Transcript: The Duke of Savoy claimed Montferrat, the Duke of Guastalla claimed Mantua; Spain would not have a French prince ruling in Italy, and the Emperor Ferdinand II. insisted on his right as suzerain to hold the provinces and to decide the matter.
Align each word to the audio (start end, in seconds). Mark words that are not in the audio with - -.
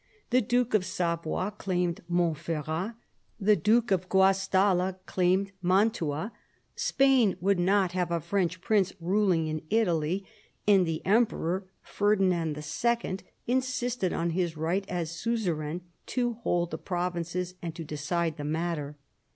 The 0.31 0.41
Duke 0.41 0.73
of 0.73 0.83
Savoy 0.83 1.51
claimed 1.59 2.01
Montferrat, 2.09 2.95
the 3.39 3.55
Duke 3.55 3.91
of 3.91 4.09
Guastalla 4.09 4.97
claimed 5.05 5.51
Mantua; 5.61 6.31
Spain 6.75 7.35
would 7.39 7.59
not 7.59 7.91
have 7.91 8.09
a 8.09 8.19
French 8.19 8.61
prince 8.61 8.93
ruling 8.99 9.45
in 9.45 9.61
Italy, 9.69 10.25
and 10.67 10.87
the 10.87 11.05
Emperor 11.05 11.67
Ferdinand 11.83 12.57
II. 12.57 13.17
insisted 13.45 14.11
on 14.11 14.31
his 14.31 14.57
right 14.57 14.89
as 14.89 15.11
suzerain 15.11 15.81
to 16.07 16.33
hold 16.33 16.71
the 16.71 16.79
provinces 16.79 17.53
and 17.61 17.75
to 17.75 17.83
decide 17.83 18.37
the 18.37 18.43
matter. 18.43 18.97